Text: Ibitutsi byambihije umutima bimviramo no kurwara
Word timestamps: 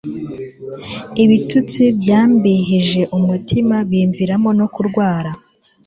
Ibitutsi 1.23 1.83
byambihije 1.99 3.01
umutima 3.17 3.75
bimviramo 3.89 4.49
no 4.59 4.67
kurwara 4.73 5.31